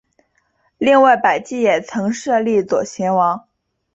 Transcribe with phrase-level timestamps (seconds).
[0.79, 3.47] 另外百济也曾设立左贤王。